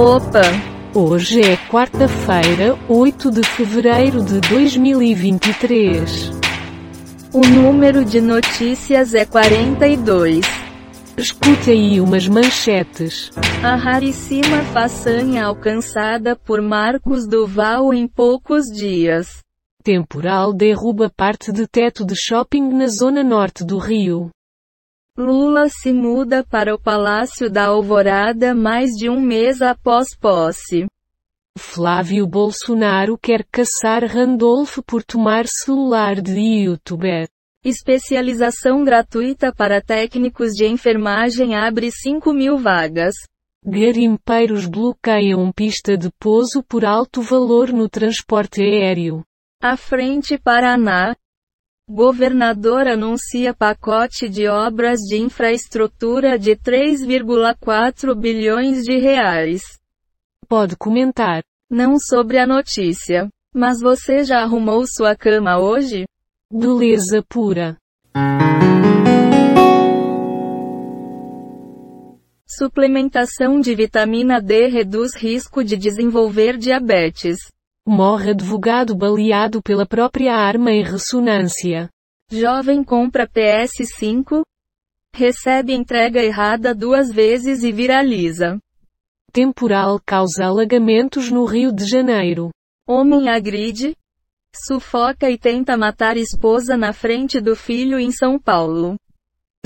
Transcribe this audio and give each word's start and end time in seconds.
Opa! 0.00 0.40
Hoje 0.94 1.42
é 1.42 1.58
quarta-feira, 1.70 2.74
8 2.88 3.30
de 3.30 3.42
fevereiro 3.46 4.24
de 4.24 4.40
2023. 4.40 6.30
O 7.34 7.40
número 7.40 8.02
de 8.02 8.18
notícias 8.18 9.12
é 9.12 9.26
42. 9.26 10.40
Escute 11.18 11.70
aí 11.70 12.00
umas 12.00 12.26
manchetes. 12.26 13.30
A 13.62 13.74
raríssima 13.76 14.62
façanha 14.72 15.44
alcançada 15.44 16.34
por 16.34 16.62
Marcos 16.62 17.28
Duval 17.28 17.92
em 17.92 18.08
poucos 18.08 18.72
dias. 18.72 19.42
Temporal 19.84 20.54
derruba 20.54 21.12
parte 21.14 21.52
de 21.52 21.66
teto 21.66 22.06
de 22.06 22.16
shopping 22.16 22.72
na 22.72 22.86
zona 22.86 23.22
norte 23.22 23.62
do 23.62 23.76
Rio. 23.76 24.30
Lula 25.18 25.68
se 25.68 25.92
muda 25.92 26.44
para 26.44 26.74
o 26.74 26.78
Palácio 26.78 27.50
da 27.50 27.66
Alvorada 27.66 28.54
mais 28.54 28.90
de 28.90 29.10
um 29.10 29.20
mês 29.20 29.60
após 29.60 30.16
posse. 30.16 30.86
Flávio 31.58 32.26
Bolsonaro 32.26 33.18
quer 33.18 33.44
caçar 33.44 34.04
Randolph 34.04 34.78
por 34.86 35.02
tomar 35.02 35.46
celular 35.46 36.20
de 36.20 36.64
youtuber. 36.64 37.28
Especialização 37.64 38.84
gratuita 38.84 39.52
para 39.52 39.82
técnicos 39.82 40.52
de 40.52 40.66
enfermagem 40.66 41.54
abre 41.56 41.90
5 41.90 42.32
mil 42.32 42.56
vagas. 42.56 43.14
Garimpeiros 43.62 44.66
bloqueiam 44.66 45.52
pista 45.52 45.98
de 45.98 46.08
pouso 46.18 46.62
por 46.62 46.84
alto 46.84 47.20
valor 47.20 47.72
no 47.72 47.88
transporte 47.88 48.62
aéreo. 48.62 49.22
À 49.60 49.76
frente 49.76 50.38
Paraná. 50.38 51.14
Governador 51.92 52.86
anuncia 52.86 53.52
pacote 53.52 54.28
de 54.28 54.46
obras 54.46 55.00
de 55.00 55.16
infraestrutura 55.16 56.38
de 56.38 56.52
3,4 56.54 58.14
bilhões 58.14 58.84
de 58.84 58.96
reais. 58.96 59.60
Pode 60.46 60.76
comentar. 60.76 61.42
Não 61.68 61.98
sobre 61.98 62.38
a 62.38 62.46
notícia. 62.46 63.28
Mas 63.52 63.80
você 63.80 64.22
já 64.22 64.38
arrumou 64.38 64.86
sua 64.86 65.16
cama 65.16 65.58
hoje? 65.58 66.06
Beleza 66.48 67.24
pura. 67.28 67.76
Suplementação 72.46 73.60
de 73.60 73.74
vitamina 73.74 74.40
D 74.40 74.68
reduz 74.68 75.16
risco 75.16 75.64
de 75.64 75.76
desenvolver 75.76 76.56
diabetes. 76.56 77.36
Morre 77.92 78.30
advogado 78.30 78.94
baleado 78.94 79.60
pela 79.60 79.84
própria 79.84 80.32
arma 80.32 80.70
em 80.70 80.80
ressonância. 80.80 81.90
Jovem 82.30 82.84
compra 82.84 83.26
PS5. 83.26 84.42
Recebe 85.12 85.72
entrega 85.72 86.22
errada 86.22 86.72
duas 86.72 87.10
vezes 87.10 87.64
e 87.64 87.72
viraliza. 87.72 88.60
Temporal 89.32 90.00
causa 90.06 90.44
alagamentos 90.44 91.32
no 91.32 91.44
Rio 91.44 91.72
de 91.72 91.84
Janeiro. 91.84 92.50
Homem 92.86 93.28
agride. 93.28 93.96
Sufoca 94.54 95.28
e 95.28 95.36
tenta 95.36 95.76
matar 95.76 96.16
esposa 96.16 96.76
na 96.76 96.92
frente 96.92 97.40
do 97.40 97.56
filho 97.56 97.98
em 97.98 98.12
São 98.12 98.38
Paulo. 98.38 98.94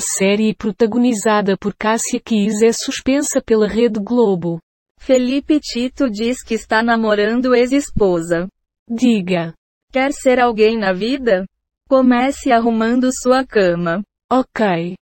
Série 0.00 0.54
protagonizada 0.54 1.58
por 1.58 1.74
Cássia 1.74 2.18
Kiss 2.24 2.64
é 2.64 2.72
suspensa 2.72 3.42
pela 3.42 3.68
Rede 3.68 4.00
Globo. 4.00 4.63
Felipe 5.06 5.60
Tito 5.60 6.08
diz 6.08 6.42
que 6.42 6.54
está 6.54 6.82
namorando 6.82 7.54
ex-esposa. 7.54 8.48
Diga. 8.88 9.52
Quer 9.92 10.14
ser 10.14 10.40
alguém 10.40 10.78
na 10.78 10.94
vida? 10.94 11.44
Comece 11.86 12.50
arrumando 12.50 13.10
sua 13.12 13.44
cama. 13.46 14.02
Ok. 14.32 14.94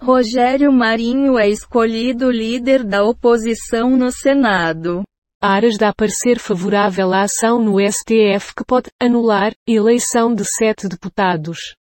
Rogério 0.00 0.72
Marinho 0.72 1.38
é 1.38 1.50
escolhido 1.50 2.30
líder 2.30 2.82
da 2.82 3.04
oposição 3.04 3.90
no 3.90 4.10
Senado. 4.10 5.02
Aras 5.38 5.76
dá 5.76 5.92
parecer 5.92 6.38
favorável 6.38 7.12
à 7.12 7.24
ação 7.24 7.62
no 7.62 7.78
STF 7.78 8.54
que 8.56 8.64
pode 8.66 8.88
anular 8.98 9.52
eleição 9.66 10.34
de 10.34 10.46
sete 10.46 10.88
deputados. 10.88 11.77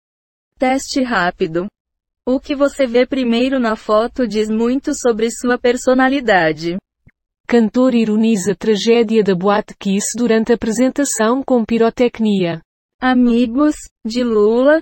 Teste 0.58 1.04
rápido. 1.04 1.68
O 2.26 2.40
que 2.40 2.56
você 2.56 2.88
vê 2.88 3.06
primeiro 3.06 3.60
na 3.60 3.76
foto 3.76 4.26
diz 4.26 4.50
muito 4.50 4.94
sobre 4.96 5.30
sua 5.30 5.58
personalidade. 5.58 6.78
Cantor 7.46 7.94
ironiza 7.94 8.56
tragédia 8.56 9.22
da 9.22 9.36
Boate 9.36 9.76
Kiss 9.78 10.18
durante 10.18 10.54
apresentação 10.54 11.44
com 11.44 11.66
pirotecnia. 11.66 12.62
Amigos, 13.02 13.76
de 14.06 14.24
Lula, 14.24 14.82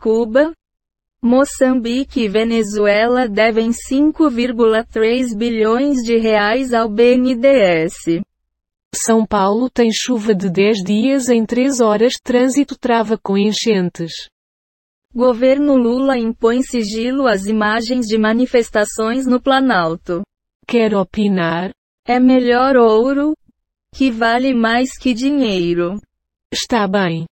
Cuba, 0.00 0.52
Moçambique 1.20 2.20
e 2.20 2.28
Venezuela 2.28 3.28
devem 3.28 3.70
5,3 3.70 5.36
bilhões 5.36 6.04
de 6.04 6.18
reais 6.18 6.72
ao 6.72 6.88
BNDES. 6.88 8.22
São 8.94 9.26
Paulo 9.26 9.68
tem 9.68 9.90
chuva 9.92 10.32
de 10.32 10.48
10 10.48 10.84
dias 10.84 11.28
em 11.28 11.44
3 11.44 11.80
horas, 11.80 12.14
trânsito 12.22 12.78
trava 12.78 13.18
com 13.18 13.36
enchentes. 13.36 14.32
Governo 15.16 15.76
Lula 15.76 16.18
impõe 16.18 16.60
sigilo 16.60 17.28
às 17.28 17.46
imagens 17.46 18.04
de 18.06 18.18
manifestações 18.18 19.24
no 19.28 19.40
Planalto. 19.40 20.22
Quer 20.66 20.92
opinar? 20.92 21.70
É 22.04 22.18
melhor 22.18 22.76
ouro, 22.76 23.32
que 23.94 24.10
vale 24.10 24.52
mais 24.52 24.98
que 24.98 25.14
dinheiro. 25.14 26.00
Está 26.52 26.88
bem. 26.88 27.26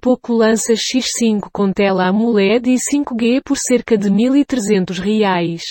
Poco 0.00 0.32
lança 0.32 0.72
X5 0.72 1.48
com 1.52 1.72
tela 1.72 2.08
AMOLED 2.08 2.68
e 2.68 2.74
5G 2.74 3.42
por 3.44 3.56
cerca 3.56 3.96
de 3.96 4.10
1.300 4.10 4.98
reais. 4.98 5.62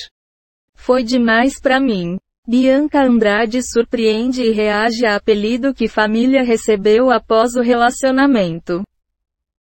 Foi 0.74 1.04
demais 1.04 1.60
pra 1.60 1.78
mim. 1.78 2.18
Bianca 2.48 3.04
Andrade 3.04 3.62
surpreende 3.62 4.42
e 4.42 4.52
reage 4.52 5.06
a 5.06 5.16
apelido 5.16 5.76
que 5.76 5.88
família 5.88 6.44
recebeu 6.44 7.12
após 7.12 7.56
o 7.56 7.62
relacionamento. 7.62 8.82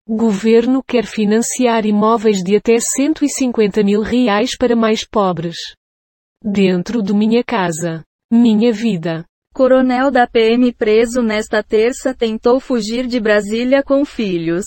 Governo 0.09 0.83
quer 0.83 1.05
financiar 1.05 1.85
imóveis 1.85 2.43
de 2.43 2.57
até 2.57 2.81
150 2.81 3.83
mil 3.83 4.01
reais 4.01 4.57
para 4.57 4.75
mais 4.75 5.07
pobres. 5.07 5.59
Dentro 6.43 7.03
de 7.03 7.13
minha 7.13 7.45
casa. 7.45 8.03
Minha 8.33 8.73
vida. 8.73 9.27
Coronel 9.53 10.11
da 10.11 10.27
PM 10.27 10.73
preso 10.73 11.21
nesta 11.21 11.63
terça 11.63 12.15
tentou 12.15 12.59
fugir 12.59 13.07
de 13.07 13.21
Brasília 13.21 13.83
com 13.83 14.07
filhos. 14.07 14.65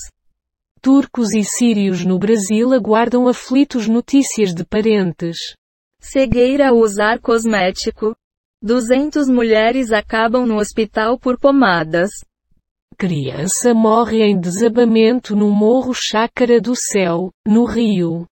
Turcos 0.79 1.33
e 1.33 1.43
sírios 1.43 2.05
no 2.05 2.19
Brasil 2.19 2.73
aguardam 2.73 3.27
aflitos 3.27 3.87
notícias 3.87 4.53
de 4.53 4.63
parentes. 4.63 5.55
Cegueira 6.03 6.67
a 6.67 6.73
usar 6.73 7.17
cosmético. 7.21 8.13
200 8.61 9.29
mulheres 9.29 9.93
acabam 9.93 10.45
no 10.45 10.57
hospital 10.57 11.17
por 11.17 11.39
pomadas. 11.39 12.09
Criança 12.97 13.73
morre 13.73 14.21
em 14.21 14.37
desabamento 14.37 15.33
no 15.33 15.49
Morro 15.49 15.93
Chácara 15.93 16.59
do 16.59 16.75
Céu, 16.75 17.31
no 17.47 17.63
Rio. 17.63 18.27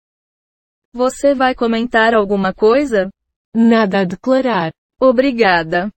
Você 0.94 1.36
vai 1.36 1.54
comentar 1.54 2.14
alguma 2.14 2.54
coisa? 2.54 3.10
Nada 3.54 4.00
a 4.00 4.04
declarar. 4.06 4.72
Obrigada. 5.00 5.92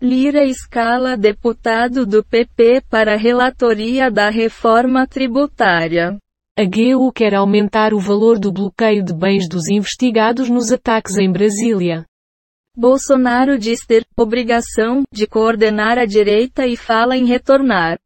Lira 0.00 0.44
escala 0.44 1.14
deputado 1.14 2.06
do 2.06 2.24
PP 2.24 2.84
para 2.88 3.18
relatoria 3.18 4.10
da 4.10 4.30
reforma 4.30 5.06
tributária. 5.06 6.18
A 6.58 6.64
GU 6.64 7.10
quer 7.12 7.34
aumentar 7.34 7.94
o 7.94 8.00
valor 8.00 8.38
do 8.38 8.52
bloqueio 8.52 9.04
de 9.04 9.14
bens 9.14 9.48
dos 9.48 9.68
investigados 9.68 10.50
nos 10.50 10.70
ataques 10.70 11.16
em 11.16 11.30
Brasília. 11.30 12.04
Bolsonaro 12.76 13.58
diz 13.58 13.84
ter 13.86 14.06
obrigação 14.16 15.02
de 15.12 15.26
coordenar 15.26 15.98
a 15.98 16.04
direita 16.04 16.66
e 16.66 16.76
fala 16.76 17.16
em 17.16 17.24
retornar. 17.24 17.98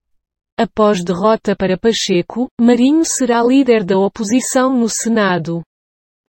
Após 0.56 1.02
derrota 1.02 1.56
para 1.56 1.76
Pacheco, 1.76 2.48
Marinho 2.60 3.04
será 3.04 3.42
líder 3.42 3.82
da 3.82 3.98
oposição 3.98 4.72
no 4.78 4.88
Senado. 4.88 5.62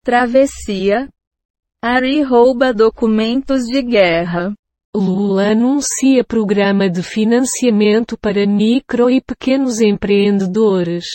Travessia. 0.03 1.07
Ari 1.81 2.23
rouba 2.23 2.73
documentos 2.73 3.65
de 3.65 3.81
guerra. 3.83 4.53
Lula 4.95 5.51
anuncia 5.51 6.23
programa 6.23 6.89
de 6.89 7.03
financiamento 7.03 8.17
para 8.17 8.47
micro 8.47 9.09
e 9.09 9.21
pequenos 9.21 9.79
empreendedores. 9.79 11.05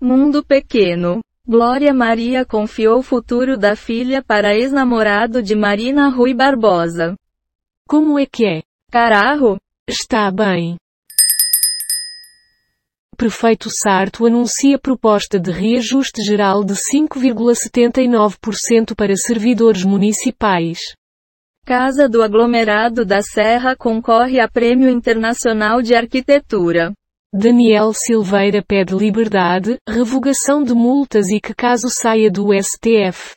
Mundo 0.00 0.42
pequeno. 0.42 1.20
Glória 1.46 1.92
Maria 1.92 2.42
confiou 2.42 3.00
o 3.00 3.02
futuro 3.02 3.58
da 3.58 3.76
filha 3.76 4.22
para 4.22 4.56
ex-namorado 4.56 5.42
de 5.42 5.54
Marina 5.54 6.08
Rui 6.08 6.32
Barbosa. 6.32 7.14
Como 7.86 8.18
é 8.18 8.24
que 8.24 8.46
é? 8.46 8.62
Carajo? 8.90 9.58
Está 9.86 10.30
bem. 10.30 10.78
Prefeito 13.14 13.68
Sarto 13.68 14.24
anuncia 14.24 14.78
proposta 14.78 15.38
de 15.38 15.50
reajuste 15.50 16.22
geral 16.22 16.64
de 16.64 16.72
5,79% 16.72 18.94
para 18.96 19.14
servidores 19.16 19.84
municipais. 19.84 20.94
Casa 21.66 22.08
do 22.08 22.22
Aglomerado 22.22 23.04
da 23.04 23.20
Serra 23.20 23.76
concorre 23.76 24.40
a 24.40 24.48
Prêmio 24.48 24.88
Internacional 24.88 25.82
de 25.82 25.94
Arquitetura. 25.94 26.94
Daniel 27.32 27.92
Silveira 27.94 28.60
pede 28.60 28.92
liberdade, 28.92 29.78
revogação 29.88 30.64
de 30.64 30.74
multas 30.74 31.28
e 31.28 31.40
que 31.40 31.54
caso 31.54 31.88
saia 31.88 32.28
do 32.28 32.48
STF. 32.52 33.36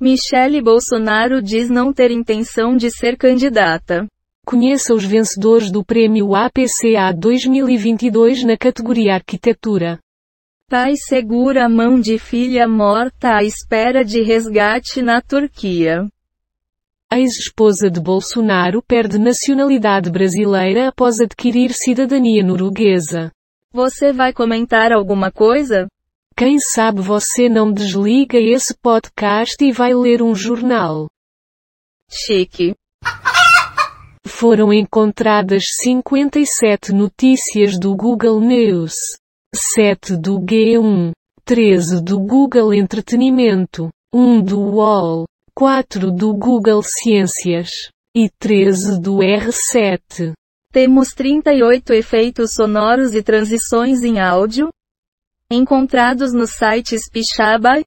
Michele 0.00 0.62
Bolsonaro 0.62 1.42
diz 1.42 1.68
não 1.68 1.92
ter 1.92 2.12
intenção 2.12 2.76
de 2.76 2.88
ser 2.88 3.16
candidata. 3.16 4.06
Conheça 4.46 4.94
os 4.94 5.04
vencedores 5.04 5.72
do 5.72 5.84
Prêmio 5.84 6.36
APCA 6.36 7.12
2022 7.16 8.44
na 8.44 8.56
categoria 8.56 9.14
Arquitetura. 9.14 9.98
Pai 10.70 10.92
segura 10.94 11.64
a 11.64 11.68
mão 11.68 11.98
de 11.98 12.20
filha 12.20 12.68
morta 12.68 13.38
à 13.38 13.42
espera 13.42 14.04
de 14.04 14.22
resgate 14.22 15.02
na 15.02 15.20
Turquia. 15.20 16.06
Ex-esposa 17.18 17.90
de 17.90 17.98
Bolsonaro 17.98 18.82
perde 18.82 19.18
nacionalidade 19.18 20.10
brasileira 20.10 20.88
após 20.88 21.18
adquirir 21.18 21.72
cidadania 21.72 22.44
norueguesa. 22.44 23.32
Você 23.72 24.12
vai 24.12 24.34
comentar 24.34 24.92
alguma 24.92 25.32
coisa? 25.32 25.86
Quem 26.36 26.58
sabe 26.58 27.00
você 27.00 27.48
não 27.48 27.72
desliga 27.72 28.38
esse 28.38 28.76
podcast 28.82 29.56
e 29.64 29.72
vai 29.72 29.94
ler 29.94 30.20
um 30.20 30.34
jornal. 30.34 31.08
Chique. 32.10 32.74
Foram 34.26 34.70
encontradas 34.70 35.70
57 35.70 36.92
notícias 36.92 37.80
do 37.80 37.96
Google 37.96 38.40
News, 38.42 38.94
7 39.54 40.18
do 40.18 40.38
G1, 40.38 41.12
13 41.46 42.02
do 42.02 42.20
Google 42.20 42.74
Entretenimento, 42.74 43.88
1 44.12 44.42
do 44.42 44.60
UOL, 44.60 45.24
4 45.58 46.12
do 46.12 46.34
Google 46.34 46.82
Ciências 46.82 47.70
e 48.14 48.28
13 48.28 49.00
do 49.00 49.20
R7. 49.20 50.34
Temos 50.70 51.14
38 51.14 51.94
efeitos 51.94 52.50
sonoros 52.52 53.14
e 53.14 53.22
transições 53.22 54.02
em 54.02 54.20
áudio, 54.20 54.68
encontrados 55.50 56.34
nos 56.34 56.50
sites 56.50 57.08
Pixabay, 57.10 57.86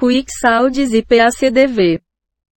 QuickSounds 0.00 0.94
e 0.94 1.02
PACDV. 1.02 2.00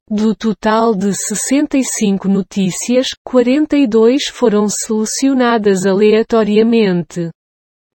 Do 0.09 0.33
total 0.37 0.95
de 0.95 1.13
65 1.13 2.29
notícias, 2.29 3.09
42 3.25 4.29
foram 4.29 4.69
selecionadas 4.69 5.85
aleatoriamente. 5.85 7.31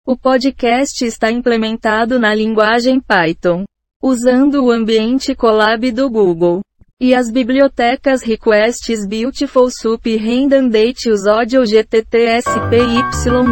O 0.05 0.17
podcast 0.17 1.05
está 1.05 1.31
implementado 1.31 2.19
na 2.19 2.35
linguagem 2.35 2.99
Python, 2.99 3.63
usando 4.01 4.63
o 4.65 4.71
ambiente 4.71 5.35
Colab 5.35 5.91
do 5.91 6.09
Google. 6.09 6.61
E 6.99 7.15
as 7.15 7.31
bibliotecas 7.31 8.21
Requests 8.21 9.07
Beautiful 9.07 9.69
Soup 9.71 10.05
Redundant 10.05 11.05
Use 11.07 11.27
Audio 11.27 11.65
GTTSPY 11.65 13.01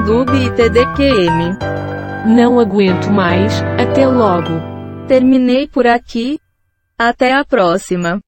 Dub 0.05 0.29
e 0.35 0.51
TDQM. 0.51 1.57
Não 2.27 2.59
aguento 2.59 3.09
mais, 3.11 3.61
até 3.79 4.07
logo. 4.07 4.51
Terminei 5.07 5.67
por 5.67 5.87
aqui. 5.87 6.39
Até 6.97 7.33
a 7.33 7.43
próxima. 7.43 8.19